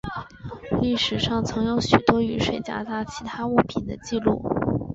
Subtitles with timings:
[0.81, 4.41] 历史上曾有许多雨水夹杂其他物品的记录。